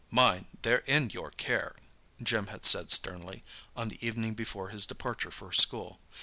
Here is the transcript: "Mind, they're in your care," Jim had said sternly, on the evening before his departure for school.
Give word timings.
"Mind, 0.09 0.45
they're 0.63 0.79
in 0.87 1.11
your 1.11 1.29
care," 1.29 1.75
Jim 2.23 2.47
had 2.47 2.65
said 2.65 2.89
sternly, 2.89 3.43
on 3.75 3.89
the 3.89 4.03
evening 4.03 4.33
before 4.33 4.69
his 4.69 4.87
departure 4.87 5.29
for 5.29 5.53
school. 5.53 5.99